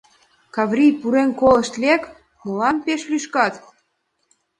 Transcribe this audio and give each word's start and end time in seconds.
—Каврий, 0.55 0.93
пурен 0.99 1.29
колышт 1.39 1.73
лек: 1.83 2.01
молан 2.43 2.75
пеш 2.85 3.01
лӱшкат? 3.11 3.53